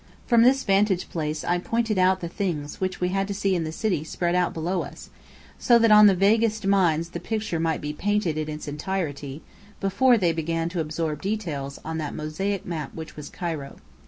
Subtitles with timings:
[0.25, 3.71] From this vantage place I pointed out the things we had to see in the
[3.71, 5.11] city spread out below us,
[5.59, 9.43] so that on the vaguest minds the picture might be painted in its entirety,
[9.79, 13.75] before they began to absorb details on that mosaic map which was Cairo.